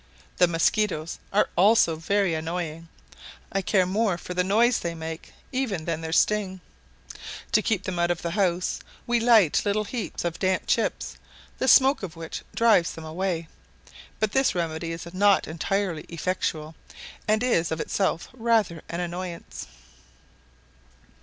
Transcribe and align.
The 0.37 0.47
mosquitoes 0.47 1.19
are 1.31 1.47
also 1.55 1.95
very 1.95 2.33
annoying. 2.33 2.87
I 3.51 3.61
care 3.61 3.85
more 3.85 4.17
for 4.17 4.33
the 4.33 4.43
noise 4.43 4.79
they 4.79 4.95
make 4.95 5.31
even 5.51 5.85
than 5.85 6.01
their 6.01 6.11
sting. 6.11 6.59
To 7.51 7.61
keep 7.61 7.83
them 7.83 7.99
out 7.99 8.09
of 8.09 8.23
the 8.23 8.31
house 8.31 8.79
we 9.05 9.19
light 9.19 9.61
little 9.63 9.83
heaps 9.83 10.25
of 10.25 10.39
damp 10.39 10.63
chips, 10.65 11.17
the 11.59 11.67
smoke 11.67 12.01
of 12.01 12.15
which 12.15 12.41
drives 12.55 12.93
them 12.93 13.05
away; 13.05 13.47
but 14.19 14.31
this 14.31 14.55
remedy 14.55 14.91
is 14.91 15.05
not 15.13 15.47
entirely 15.47 16.07
effectual, 16.09 16.73
and 17.27 17.43
is 17.43 17.71
of 17.71 17.79
itself 17.79 18.27
rather 18.33 18.81
an 18.89 19.01
annoyance. 19.01 19.67